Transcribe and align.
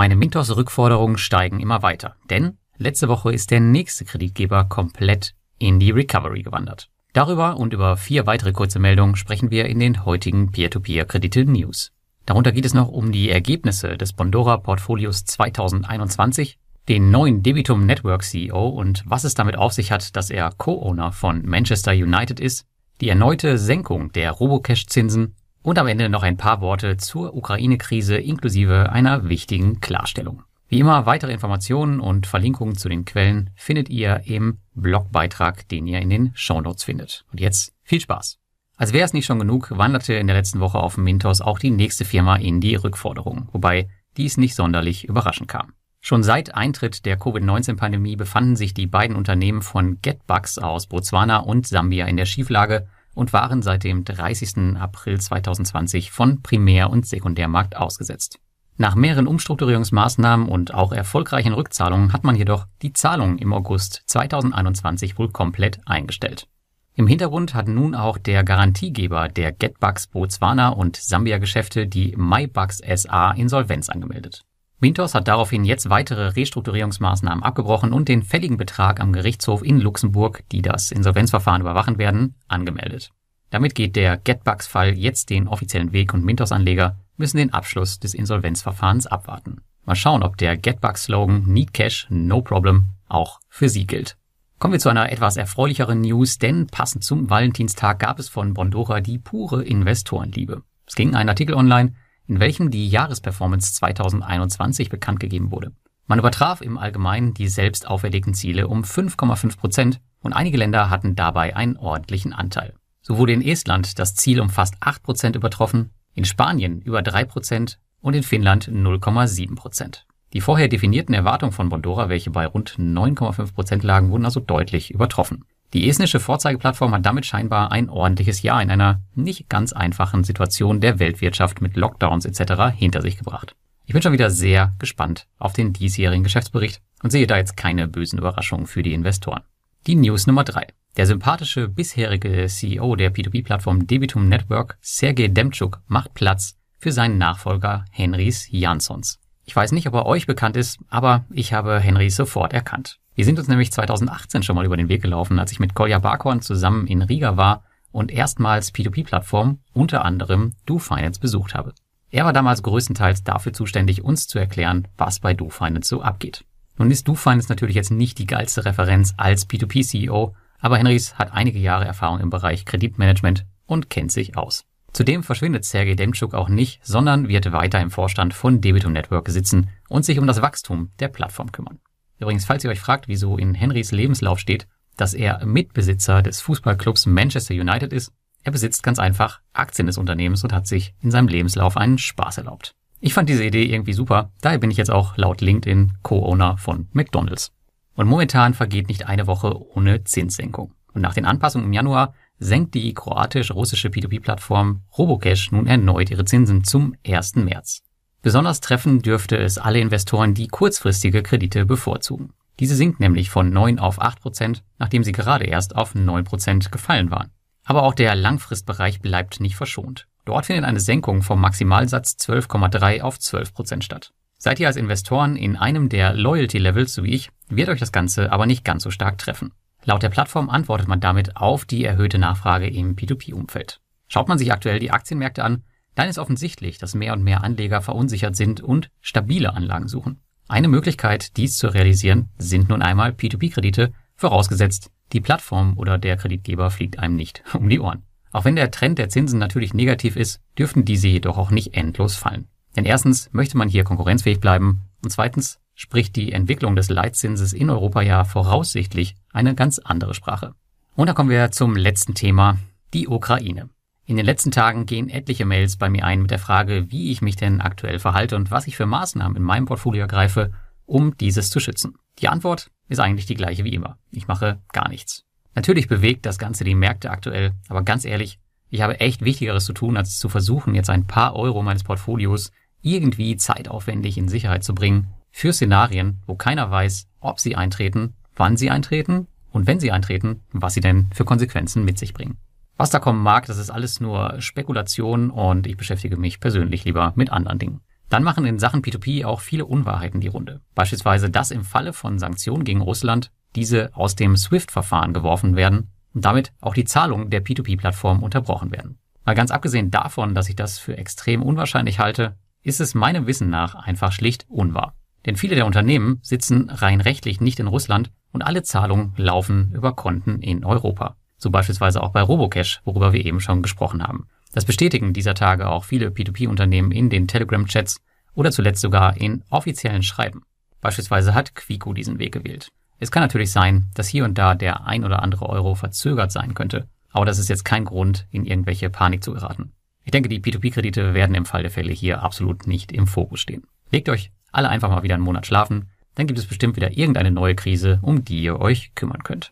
Meine 0.00 0.16
Mintos-Rückforderungen 0.16 1.18
steigen 1.18 1.60
immer 1.60 1.82
weiter, 1.82 2.16
denn 2.30 2.56
letzte 2.78 3.08
Woche 3.08 3.34
ist 3.34 3.50
der 3.50 3.60
nächste 3.60 4.06
Kreditgeber 4.06 4.64
komplett 4.64 5.34
in 5.58 5.78
die 5.78 5.90
Recovery 5.90 6.42
gewandert. 6.42 6.88
Darüber 7.12 7.58
und 7.58 7.74
über 7.74 7.98
vier 7.98 8.26
weitere 8.26 8.52
kurze 8.52 8.78
Meldungen 8.78 9.14
sprechen 9.14 9.50
wir 9.50 9.66
in 9.66 9.78
den 9.78 10.06
heutigen 10.06 10.52
Peer-to-Peer-Kredite-News. 10.52 11.92
Darunter 12.24 12.50
geht 12.52 12.64
es 12.64 12.72
noch 12.72 12.88
um 12.88 13.12
die 13.12 13.28
Ergebnisse 13.28 13.98
des 13.98 14.14
Bondora 14.14 14.56
Portfolios 14.56 15.26
2021, 15.26 16.58
den 16.88 17.10
neuen 17.10 17.42
Debitum 17.42 17.84
Network 17.84 18.22
CEO 18.22 18.70
und 18.70 19.02
was 19.04 19.24
es 19.24 19.34
damit 19.34 19.58
auf 19.58 19.74
sich 19.74 19.92
hat, 19.92 20.16
dass 20.16 20.30
er 20.30 20.50
Co-Owner 20.56 21.12
von 21.12 21.44
Manchester 21.44 21.92
United 21.92 22.40
ist, 22.40 22.64
die 23.02 23.10
erneute 23.10 23.58
Senkung 23.58 24.12
der 24.12 24.30
Robocash-Zinsen 24.30 25.34
und 25.62 25.78
am 25.78 25.86
Ende 25.86 26.08
noch 26.08 26.22
ein 26.22 26.36
paar 26.36 26.60
Worte 26.60 26.96
zur 26.96 27.34
Ukraine-Krise 27.34 28.16
inklusive 28.16 28.90
einer 28.90 29.28
wichtigen 29.28 29.80
Klarstellung. 29.80 30.42
Wie 30.68 30.78
immer, 30.78 31.04
weitere 31.04 31.32
Informationen 31.32 31.98
und 31.98 32.26
Verlinkungen 32.26 32.76
zu 32.76 32.88
den 32.88 33.04
Quellen 33.04 33.50
findet 33.56 33.88
ihr 33.88 34.22
im 34.24 34.58
Blogbeitrag, 34.74 35.68
den 35.68 35.86
ihr 35.86 35.98
in 35.98 36.10
den 36.10 36.30
Shownotes 36.34 36.84
findet. 36.84 37.24
Und 37.32 37.40
jetzt 37.40 37.72
viel 37.82 38.00
Spaß! 38.00 38.38
Als 38.76 38.92
wäre 38.92 39.04
es 39.04 39.12
nicht 39.12 39.26
schon 39.26 39.40
genug, 39.40 39.76
wanderte 39.76 40.14
in 40.14 40.26
der 40.26 40.36
letzten 40.36 40.60
Woche 40.60 40.78
auf 40.78 40.96
Mintos 40.96 41.42
auch 41.42 41.58
die 41.58 41.70
nächste 41.70 42.04
Firma 42.04 42.36
in 42.36 42.60
die 42.60 42.76
Rückforderung, 42.76 43.48
wobei 43.52 43.88
dies 44.16 44.38
nicht 44.38 44.54
sonderlich 44.54 45.04
überraschend 45.04 45.48
kam. 45.48 45.74
Schon 46.00 46.22
seit 46.22 46.54
Eintritt 46.54 47.04
der 47.04 47.18
Covid-19-Pandemie 47.18 48.16
befanden 48.16 48.56
sich 48.56 48.72
die 48.72 48.86
beiden 48.86 49.16
Unternehmen 49.16 49.60
von 49.60 50.00
GetBucks 50.00 50.58
aus 50.58 50.86
Botswana 50.86 51.38
und 51.38 51.66
Sambia 51.66 52.06
in 52.06 52.16
der 52.16 52.24
Schieflage 52.24 52.86
und 53.14 53.32
waren 53.32 53.62
seit 53.62 53.84
dem 53.84 54.04
30. 54.04 54.76
April 54.78 55.20
2020 55.20 56.10
von 56.10 56.42
Primär- 56.42 56.90
und 56.90 57.06
Sekundärmarkt 57.06 57.76
ausgesetzt. 57.76 58.38
Nach 58.76 58.94
mehreren 58.94 59.26
Umstrukturierungsmaßnahmen 59.26 60.48
und 60.48 60.72
auch 60.72 60.92
erfolgreichen 60.92 61.52
Rückzahlungen 61.52 62.14
hat 62.14 62.24
man 62.24 62.34
jedoch 62.34 62.66
die 62.80 62.94
Zahlungen 62.94 63.36
im 63.38 63.52
August 63.52 64.04
2021 64.06 65.18
wohl 65.18 65.30
komplett 65.30 65.80
eingestellt. 65.86 66.48
Im 66.94 67.06
Hintergrund 67.06 67.54
hat 67.54 67.68
nun 67.68 67.94
auch 67.94 68.18
der 68.18 68.42
Garantiegeber 68.42 69.28
der 69.28 69.52
GetBucks 69.52 70.06
Botswana 70.06 70.70
und 70.70 70.96
Sambia 70.96 71.38
Geschäfte 71.38 71.86
die 71.86 72.14
MyBucks 72.16 72.78
SA 72.78 73.32
Insolvenz 73.32 73.88
angemeldet. 73.88 74.44
Mintos 74.82 75.14
hat 75.14 75.28
daraufhin 75.28 75.64
jetzt 75.64 75.90
weitere 75.90 76.28
Restrukturierungsmaßnahmen 76.28 77.44
abgebrochen 77.44 77.92
und 77.92 78.08
den 78.08 78.22
fälligen 78.22 78.56
Betrag 78.56 78.98
am 78.98 79.12
Gerichtshof 79.12 79.62
in 79.62 79.78
Luxemburg, 79.78 80.42
die 80.52 80.62
das 80.62 80.90
Insolvenzverfahren 80.90 81.60
überwachen 81.60 81.98
werden, 81.98 82.34
angemeldet. 82.48 83.12
Damit 83.50 83.74
geht 83.74 83.94
der 83.94 84.16
GetBucks-Fall 84.16 84.96
jetzt 84.96 85.28
den 85.28 85.48
offiziellen 85.48 85.92
Weg 85.92 86.14
und 86.14 86.24
Mintos-Anleger 86.24 86.96
müssen 87.18 87.36
den 87.36 87.52
Abschluss 87.52 88.00
des 88.00 88.14
Insolvenzverfahrens 88.14 89.06
abwarten. 89.06 89.60
Mal 89.84 89.96
schauen, 89.96 90.22
ob 90.22 90.38
der 90.38 90.56
GetBucks-Slogan 90.56 91.44
Need 91.46 91.74
Cash, 91.74 92.06
No 92.08 92.40
Problem 92.40 92.86
auch 93.06 93.40
für 93.50 93.68
sie 93.68 93.86
gilt. 93.86 94.16
Kommen 94.58 94.72
wir 94.72 94.80
zu 94.80 94.88
einer 94.88 95.12
etwas 95.12 95.36
erfreulicheren 95.36 96.00
News, 96.00 96.38
denn 96.38 96.68
passend 96.68 97.04
zum 97.04 97.28
Valentinstag 97.28 97.98
gab 97.98 98.18
es 98.18 98.30
von 98.30 98.54
Bondora 98.54 99.00
die 99.00 99.18
pure 99.18 99.62
Investorenliebe. 99.62 100.62
Es 100.86 100.94
ging 100.94 101.14
ein 101.14 101.28
Artikel 101.28 101.54
online, 101.54 101.94
in 102.30 102.38
welchem 102.38 102.70
die 102.70 102.88
Jahresperformance 102.88 103.74
2021 103.74 104.88
bekannt 104.88 105.18
gegeben 105.18 105.50
wurde. 105.50 105.72
Man 106.06 106.20
übertraf 106.20 106.60
im 106.60 106.78
Allgemeinen 106.78 107.34
die 107.34 107.48
selbst 107.48 107.88
auferlegten 107.88 108.34
Ziele 108.34 108.68
um 108.68 108.84
5,5 108.84 109.58
Prozent 109.58 110.00
und 110.20 110.32
einige 110.32 110.56
Länder 110.56 110.90
hatten 110.90 111.16
dabei 111.16 111.56
einen 111.56 111.76
ordentlichen 111.76 112.32
Anteil. 112.32 112.74
So 113.02 113.18
wurde 113.18 113.32
in 113.32 113.42
Estland 113.42 113.98
das 113.98 114.14
Ziel 114.14 114.40
um 114.40 114.48
fast 114.48 114.76
8 114.78 115.02
Prozent 115.02 115.34
übertroffen, 115.34 115.90
in 116.14 116.24
Spanien 116.24 116.80
über 116.80 117.02
3 117.02 117.24
Prozent 117.24 117.80
und 118.00 118.14
in 118.14 118.22
Finnland 118.22 118.68
0,7 118.68 119.56
Prozent. 119.56 120.06
Die 120.32 120.40
vorher 120.40 120.68
definierten 120.68 121.16
Erwartungen 121.16 121.52
von 121.52 121.68
Bondora, 121.68 122.08
welche 122.08 122.30
bei 122.30 122.46
rund 122.46 122.78
9,5 122.78 123.54
Prozent 123.54 123.82
lagen, 123.82 124.10
wurden 124.10 124.24
also 124.24 124.38
deutlich 124.38 124.92
übertroffen. 124.92 125.46
Die 125.72 125.88
estnische 125.88 126.18
Vorzeigeplattform 126.18 126.92
hat 126.92 127.06
damit 127.06 127.26
scheinbar 127.26 127.70
ein 127.70 127.88
ordentliches 127.88 128.42
Jahr 128.42 128.60
in 128.60 128.70
einer 128.70 129.02
nicht 129.14 129.48
ganz 129.48 129.72
einfachen 129.72 130.24
Situation 130.24 130.80
der 130.80 130.98
Weltwirtschaft 130.98 131.60
mit 131.60 131.76
Lockdowns 131.76 132.24
etc. 132.24 132.76
hinter 132.76 133.02
sich 133.02 133.16
gebracht. 133.16 133.54
Ich 133.86 133.92
bin 133.92 134.02
schon 134.02 134.12
wieder 134.12 134.30
sehr 134.30 134.74
gespannt 134.80 135.28
auf 135.38 135.52
den 135.52 135.72
diesjährigen 135.72 136.24
Geschäftsbericht 136.24 136.82
und 137.02 137.10
sehe 137.10 137.26
da 137.26 137.36
jetzt 137.36 137.56
keine 137.56 137.86
bösen 137.86 138.18
Überraschungen 138.18 138.66
für 138.66 138.82
die 138.82 138.94
Investoren. 138.94 139.42
Die 139.86 139.94
News 139.94 140.26
Nummer 140.26 140.42
drei: 140.42 140.66
Der 140.96 141.06
sympathische 141.06 141.68
bisherige 141.68 142.46
CEO 142.48 142.96
der 142.96 143.14
P2P-Plattform 143.14 143.86
Debitum 143.86 144.28
Network, 144.28 144.76
Sergej 144.80 145.28
Demchuk, 145.28 145.82
macht 145.86 146.14
Platz 146.14 146.56
für 146.78 146.90
seinen 146.90 147.18
Nachfolger 147.18 147.84
Henrys 147.92 148.48
Jansons. 148.50 149.20
Ich 149.44 149.54
weiß 149.54 149.72
nicht, 149.72 149.86
ob 149.86 149.94
er 149.94 150.06
euch 150.06 150.26
bekannt 150.26 150.56
ist, 150.56 150.78
aber 150.88 151.24
ich 151.30 151.52
habe 151.52 151.78
Henry 151.78 152.10
sofort 152.10 152.52
erkannt. 152.52 152.98
Wir 153.14 153.24
sind 153.24 153.38
uns 153.38 153.48
nämlich 153.48 153.72
2018 153.72 154.42
schon 154.42 154.56
mal 154.56 154.64
über 154.64 154.76
den 154.76 154.88
Weg 154.88 155.02
gelaufen, 155.02 155.38
als 155.38 155.52
ich 155.52 155.60
mit 155.60 155.74
Kolja 155.74 155.98
Barkhorn 155.98 156.42
zusammen 156.42 156.86
in 156.86 157.02
Riga 157.02 157.36
war 157.36 157.64
und 157.92 158.10
erstmals 158.10 158.72
P2P-Plattformen, 158.72 159.60
unter 159.72 160.04
anderem 160.04 160.52
DoFinance, 160.66 161.20
besucht 161.20 161.54
habe. 161.54 161.74
Er 162.10 162.24
war 162.24 162.32
damals 162.32 162.62
größtenteils 162.62 163.24
dafür 163.24 163.52
zuständig, 163.52 164.02
uns 164.02 164.26
zu 164.26 164.38
erklären, 164.38 164.88
was 164.96 165.20
bei 165.20 165.34
DoFinance 165.34 165.88
so 165.88 166.02
abgeht. 166.02 166.44
Nun 166.76 166.90
ist 166.90 167.06
DoFinance 167.06 167.48
natürlich 167.48 167.76
jetzt 167.76 167.90
nicht 167.90 168.18
die 168.18 168.26
geilste 168.26 168.64
Referenz 168.64 169.14
als 169.16 169.48
P2P-CEO, 169.48 170.34
aber 170.60 170.78
Henrys 170.78 171.14
hat 171.14 171.32
einige 171.32 171.58
Jahre 171.58 171.84
Erfahrung 171.84 172.20
im 172.20 172.30
Bereich 172.30 172.64
Kreditmanagement 172.64 173.46
und 173.66 173.90
kennt 173.90 174.12
sich 174.12 174.36
aus. 174.36 174.64
Zudem 174.92 175.22
verschwindet 175.22 175.64
Sergei 175.64 175.94
Demchuk 175.94 176.34
auch 176.34 176.48
nicht, 176.48 176.80
sondern 176.84 177.28
wird 177.28 177.52
weiter 177.52 177.80
im 177.80 177.90
Vorstand 177.90 178.34
von 178.34 178.60
Debitum 178.60 178.92
Network 178.92 179.28
sitzen 179.28 179.68
und 179.88 180.04
sich 180.04 180.18
um 180.18 180.26
das 180.26 180.42
Wachstum 180.42 180.90
der 180.98 181.08
Plattform 181.08 181.52
kümmern. 181.52 181.78
Übrigens, 182.20 182.44
falls 182.44 182.62
ihr 182.62 182.70
euch 182.70 182.80
fragt, 182.80 183.08
wieso 183.08 183.36
in 183.36 183.54
Henrys 183.54 183.92
Lebenslauf 183.92 184.38
steht, 184.38 184.68
dass 184.96 185.14
er 185.14 185.44
Mitbesitzer 185.44 186.22
des 186.22 186.40
Fußballclubs 186.42 187.06
Manchester 187.06 187.54
United 187.54 187.92
ist, 187.92 188.12
er 188.42 188.52
besitzt 188.52 188.82
ganz 188.82 188.98
einfach 188.98 189.40
Aktien 189.52 189.86
des 189.86 189.98
Unternehmens 189.98 190.44
und 190.44 190.52
hat 190.52 190.66
sich 190.66 190.94
in 191.00 191.10
seinem 191.10 191.28
Lebenslauf 191.28 191.76
einen 191.76 191.98
Spaß 191.98 192.38
erlaubt. 192.38 192.74
Ich 193.00 193.14
fand 193.14 193.28
diese 193.28 193.44
Idee 193.44 193.64
irgendwie 193.64 193.94
super, 193.94 194.30
daher 194.42 194.58
bin 194.58 194.70
ich 194.70 194.76
jetzt 194.76 194.90
auch 194.90 195.16
laut 195.16 195.40
LinkedIn 195.40 195.94
Co-Owner 196.02 196.58
von 196.58 196.88
McDonald's. 196.92 197.52
Und 197.94 198.06
momentan 198.06 198.54
vergeht 198.54 198.88
nicht 198.88 199.06
eine 199.06 199.26
Woche 199.26 199.58
ohne 199.74 200.04
Zinssenkung. 200.04 200.74
Und 200.92 201.00
nach 201.00 201.14
den 201.14 201.24
Anpassungen 201.24 201.66
im 201.66 201.72
Januar 201.72 202.14
senkt 202.38 202.74
die 202.74 202.92
kroatisch-russische 202.92 203.88
P2P-Plattform 203.88 204.82
Robocash 204.96 205.52
nun 205.52 205.66
erneut 205.66 206.10
ihre 206.10 206.24
Zinsen 206.24 206.64
zum 206.64 206.94
1. 207.06 207.36
März. 207.36 207.82
Besonders 208.22 208.60
treffen 208.60 209.00
dürfte 209.00 209.38
es 209.38 209.56
alle 209.56 209.80
Investoren, 209.80 210.34
die 210.34 210.48
kurzfristige 210.48 211.22
Kredite 211.22 211.64
bevorzugen. 211.64 212.34
Diese 212.58 212.74
sinkt 212.74 213.00
nämlich 213.00 213.30
von 213.30 213.50
9 213.50 213.78
auf 213.78 214.00
8 214.00 214.20
Prozent, 214.20 214.62
nachdem 214.78 215.04
sie 215.04 215.12
gerade 215.12 215.46
erst 215.46 215.74
auf 215.74 215.94
9 215.94 216.24
Prozent 216.24 216.70
gefallen 216.70 217.10
waren. 217.10 217.30
Aber 217.64 217.84
auch 217.84 217.94
der 217.94 218.14
Langfristbereich 218.14 219.00
bleibt 219.00 219.40
nicht 219.40 219.56
verschont. 219.56 220.06
Dort 220.26 220.46
findet 220.46 220.66
eine 220.66 220.80
Senkung 220.80 221.22
vom 221.22 221.40
Maximalsatz 221.40 222.16
12,3 222.20 223.00
auf 223.00 223.18
12 223.18 223.54
Prozent 223.54 223.84
statt. 223.84 224.12
Seid 224.36 224.60
ihr 224.60 224.66
als 224.66 224.76
Investoren 224.76 225.36
in 225.36 225.56
einem 225.56 225.88
der 225.88 226.12
Loyalty-Levels, 226.12 226.94
so 226.94 227.04
wie 227.04 227.14
ich, 227.14 227.30
wird 227.48 227.70
euch 227.70 227.80
das 227.80 227.92
Ganze 227.92 228.32
aber 228.32 228.46
nicht 228.46 228.64
ganz 228.64 228.82
so 228.82 228.90
stark 228.90 229.16
treffen. 229.16 229.52
Laut 229.84 230.02
der 230.02 230.10
Plattform 230.10 230.50
antwortet 230.50 230.88
man 230.88 231.00
damit 231.00 231.36
auf 231.36 231.64
die 231.64 231.84
erhöhte 231.84 232.18
Nachfrage 232.18 232.68
im 232.68 232.96
P2P-Umfeld. 232.96 233.80
Schaut 234.08 234.28
man 234.28 234.38
sich 234.38 234.52
aktuell 234.52 234.78
die 234.78 234.90
Aktienmärkte 234.90 235.42
an, 235.44 235.62
dann 235.94 236.08
ist 236.08 236.18
offensichtlich, 236.18 236.78
dass 236.78 236.94
mehr 236.94 237.12
und 237.12 237.22
mehr 237.22 237.44
Anleger 237.44 237.80
verunsichert 237.82 238.36
sind 238.36 238.60
und 238.60 238.90
stabile 239.00 239.54
Anlagen 239.54 239.88
suchen. 239.88 240.20
Eine 240.48 240.68
Möglichkeit, 240.68 241.36
dies 241.36 241.56
zu 241.56 241.68
realisieren, 241.68 242.28
sind 242.38 242.68
nun 242.68 242.82
einmal 242.82 243.10
P2P-Kredite, 243.10 243.92
vorausgesetzt, 244.16 244.90
die 245.12 245.20
Plattform 245.20 245.76
oder 245.76 245.98
der 245.98 246.16
Kreditgeber 246.16 246.70
fliegt 246.70 246.98
einem 246.98 247.16
nicht 247.16 247.42
um 247.54 247.68
die 247.68 247.80
Ohren. 247.80 248.02
Auch 248.32 248.44
wenn 248.44 248.56
der 248.56 248.70
Trend 248.70 248.98
der 248.98 249.08
Zinsen 249.08 249.38
natürlich 249.38 249.74
negativ 249.74 250.16
ist, 250.16 250.40
dürften 250.56 250.84
diese 250.84 251.08
jedoch 251.08 251.36
auch 251.36 251.50
nicht 251.50 251.74
endlos 251.74 252.16
fallen. 252.16 252.46
Denn 252.76 252.84
erstens 252.84 253.28
möchte 253.32 253.56
man 253.56 253.68
hier 253.68 253.82
konkurrenzfähig 253.82 254.40
bleiben 254.40 254.82
und 255.02 255.10
zweitens 255.10 255.58
spricht 255.74 256.14
die 256.16 256.32
Entwicklung 256.32 256.76
des 256.76 256.90
Leitzinses 256.90 257.52
in 257.52 257.70
Europa 257.70 258.02
ja 258.02 258.24
voraussichtlich 258.24 259.16
eine 259.32 259.54
ganz 259.54 259.78
andere 259.78 260.14
Sprache. 260.14 260.54
Und 260.94 261.08
da 261.08 261.14
kommen 261.14 261.30
wir 261.30 261.50
zum 261.50 261.74
letzten 261.74 262.14
Thema, 262.14 262.58
die 262.92 263.08
Ukraine. 263.08 263.70
In 264.10 264.16
den 264.16 264.26
letzten 264.26 264.50
Tagen 264.50 264.86
gehen 264.86 265.08
etliche 265.08 265.44
Mails 265.44 265.76
bei 265.76 265.88
mir 265.88 266.04
ein 266.04 266.20
mit 266.20 266.32
der 266.32 266.40
Frage, 266.40 266.90
wie 266.90 267.12
ich 267.12 267.22
mich 267.22 267.36
denn 267.36 267.60
aktuell 267.60 268.00
verhalte 268.00 268.34
und 268.34 268.50
was 268.50 268.66
ich 268.66 268.76
für 268.76 268.84
Maßnahmen 268.84 269.36
in 269.36 269.44
meinem 269.44 269.66
Portfolio 269.66 270.00
ergreife, 270.00 270.50
um 270.84 271.16
dieses 271.16 271.48
zu 271.48 271.60
schützen. 271.60 271.94
Die 272.18 272.26
Antwort 272.26 272.72
ist 272.88 272.98
eigentlich 272.98 273.26
die 273.26 273.36
gleiche 273.36 273.62
wie 273.62 273.72
immer. 273.72 273.98
Ich 274.10 274.26
mache 274.26 274.58
gar 274.72 274.88
nichts. 274.88 275.26
Natürlich 275.54 275.86
bewegt 275.86 276.26
das 276.26 276.38
Ganze 276.38 276.64
die 276.64 276.74
Märkte 276.74 277.08
aktuell, 277.08 277.52
aber 277.68 277.84
ganz 277.84 278.04
ehrlich, 278.04 278.40
ich 278.68 278.82
habe 278.82 278.98
echt 278.98 279.24
Wichtigeres 279.24 279.64
zu 279.64 279.74
tun, 279.74 279.96
als 279.96 280.18
zu 280.18 280.28
versuchen, 280.28 280.74
jetzt 280.74 280.90
ein 280.90 281.06
paar 281.06 281.36
Euro 281.36 281.62
meines 281.62 281.84
Portfolios 281.84 282.50
irgendwie 282.82 283.36
zeitaufwendig 283.36 284.18
in 284.18 284.28
Sicherheit 284.28 284.64
zu 284.64 284.74
bringen 284.74 285.06
für 285.30 285.52
Szenarien, 285.52 286.18
wo 286.26 286.34
keiner 286.34 286.68
weiß, 286.68 287.06
ob 287.20 287.38
sie 287.38 287.54
eintreten, 287.54 288.14
wann 288.34 288.56
sie 288.56 288.70
eintreten 288.70 289.28
und 289.52 289.68
wenn 289.68 289.78
sie 289.78 289.92
eintreten, 289.92 290.40
was 290.50 290.74
sie 290.74 290.80
denn 290.80 291.10
für 291.14 291.24
Konsequenzen 291.24 291.84
mit 291.84 291.96
sich 291.96 292.12
bringen. 292.12 292.38
Was 292.80 292.88
da 292.88 292.98
kommen 292.98 293.22
mag, 293.22 293.44
das 293.44 293.58
ist 293.58 293.68
alles 293.68 294.00
nur 294.00 294.40
Spekulation 294.40 295.28
und 295.28 295.66
ich 295.66 295.76
beschäftige 295.76 296.16
mich 296.16 296.40
persönlich 296.40 296.86
lieber 296.86 297.12
mit 297.14 297.30
anderen 297.30 297.58
Dingen. 297.58 297.80
Dann 298.08 298.22
machen 298.22 298.46
in 298.46 298.58
Sachen 298.58 298.80
P2P 298.80 299.26
auch 299.26 299.40
viele 299.40 299.66
Unwahrheiten 299.66 300.22
die 300.22 300.28
Runde. 300.28 300.62
Beispielsweise, 300.74 301.28
dass 301.28 301.50
im 301.50 301.62
Falle 301.62 301.92
von 301.92 302.18
Sanktionen 302.18 302.64
gegen 302.64 302.80
Russland 302.80 303.32
diese 303.54 303.94
aus 303.94 304.16
dem 304.16 304.34
SWIFT-Verfahren 304.34 305.12
geworfen 305.12 305.56
werden 305.56 305.90
und 306.14 306.24
damit 306.24 306.54
auch 306.62 306.72
die 306.72 306.86
Zahlungen 306.86 307.28
der 307.28 307.44
P2P-Plattform 307.44 308.22
unterbrochen 308.22 308.72
werden. 308.72 308.98
Mal 309.26 309.34
ganz 309.34 309.50
abgesehen 309.50 309.90
davon, 309.90 310.34
dass 310.34 310.48
ich 310.48 310.56
das 310.56 310.78
für 310.78 310.96
extrem 310.96 311.42
unwahrscheinlich 311.42 311.98
halte, 311.98 312.38
ist 312.62 312.80
es 312.80 312.94
meinem 312.94 313.26
Wissen 313.26 313.50
nach 313.50 313.74
einfach 313.74 314.10
schlicht 314.10 314.46
unwahr. 314.48 314.94
Denn 315.26 315.36
viele 315.36 315.54
der 315.54 315.66
Unternehmen 315.66 316.18
sitzen 316.22 316.70
rein 316.70 317.02
rechtlich 317.02 317.42
nicht 317.42 317.60
in 317.60 317.66
Russland 317.66 318.10
und 318.32 318.40
alle 318.40 318.62
Zahlungen 318.62 319.12
laufen 319.18 319.70
über 319.74 319.94
Konten 319.94 320.40
in 320.40 320.64
Europa. 320.64 321.16
So 321.40 321.50
beispielsweise 321.50 322.02
auch 322.02 322.12
bei 322.12 322.20
Robocash, 322.20 322.80
worüber 322.84 323.12
wir 323.12 323.24
eben 323.24 323.40
schon 323.40 323.62
gesprochen 323.62 324.02
haben. 324.02 324.28
Das 324.52 324.66
bestätigen 324.66 325.12
dieser 325.12 325.34
Tage 325.34 325.68
auch 325.68 325.84
viele 325.84 326.08
P2P-Unternehmen 326.08 326.92
in 326.92 327.08
den 327.08 327.26
Telegram-Chats 327.26 328.00
oder 328.34 328.50
zuletzt 328.52 328.82
sogar 328.82 329.16
in 329.16 329.42
offiziellen 329.48 330.02
Schreiben. 330.02 330.42
Beispielsweise 330.82 331.34
hat 331.34 331.54
Quico 331.54 331.94
diesen 331.94 332.18
Weg 332.18 332.32
gewählt. 332.32 332.68
Es 332.98 333.10
kann 333.10 333.22
natürlich 333.22 333.50
sein, 333.50 333.88
dass 333.94 334.08
hier 334.08 334.24
und 334.24 334.36
da 334.36 334.54
der 334.54 334.86
ein 334.86 335.04
oder 335.04 335.22
andere 335.22 335.48
Euro 335.48 335.74
verzögert 335.74 336.30
sein 336.30 336.52
könnte, 336.52 336.88
aber 337.10 337.24
das 337.24 337.38
ist 337.38 337.48
jetzt 337.48 337.64
kein 337.64 337.86
Grund, 337.86 338.26
in 338.30 338.44
irgendwelche 338.44 338.90
Panik 338.90 339.24
zu 339.24 339.32
geraten. 339.32 339.72
Ich 340.04 340.10
denke, 340.10 340.28
die 340.28 340.40
P2P-Kredite 340.40 341.14
werden 341.14 341.34
im 341.34 341.46
Fall 341.46 341.62
der 341.62 341.70
Fälle 341.70 341.92
hier 341.92 342.22
absolut 342.22 342.66
nicht 342.66 342.92
im 342.92 343.06
Fokus 343.06 343.40
stehen. 343.40 343.66
Legt 343.90 344.10
euch 344.10 344.30
alle 344.52 344.68
einfach 344.68 344.90
mal 344.90 345.02
wieder 345.02 345.14
einen 345.14 345.24
Monat 345.24 345.46
schlafen, 345.46 345.88
dann 346.14 346.26
gibt 346.26 346.38
es 346.38 346.46
bestimmt 346.46 346.76
wieder 346.76 346.96
irgendeine 346.96 347.30
neue 347.30 347.54
Krise, 347.54 347.98
um 348.02 348.24
die 348.24 348.42
ihr 348.42 348.60
euch 348.60 348.94
kümmern 348.94 349.22
könnt. 349.22 349.50